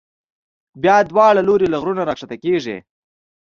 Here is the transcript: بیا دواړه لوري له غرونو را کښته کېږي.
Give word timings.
بیا 0.81 0.95
دواړه 1.11 1.41
لوري 1.47 1.67
له 1.69 1.77
غرونو 1.81 2.05
را 2.07 2.13
کښته 2.19 2.35
کېږي. 2.43 2.77